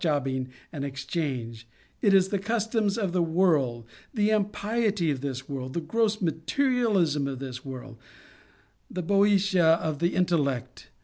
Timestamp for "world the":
3.21-4.31, 5.47-5.79, 7.63-9.03